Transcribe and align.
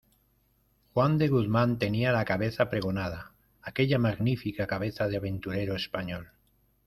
juan 0.95 1.19
de 1.19 1.27
Guzmán 1.27 1.77
tenía 1.77 2.11
la 2.11 2.25
cabeza 2.25 2.71
pregonada, 2.71 3.33
aquella 3.61 3.99
magnífica 3.99 4.65
cabeza 4.65 5.07
de 5.07 5.17
aventurero 5.17 5.75
español. 5.75 6.31